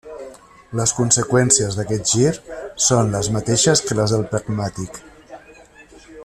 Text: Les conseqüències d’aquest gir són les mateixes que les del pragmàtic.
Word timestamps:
Les 0.79 0.93
conseqüències 0.99 1.77
d’aquest 1.79 2.09
gir 2.13 2.31
són 2.87 3.13
les 3.17 3.31
mateixes 3.37 3.85
que 3.89 3.99
les 4.01 4.15
del 4.17 4.27
pragmàtic. 4.33 4.99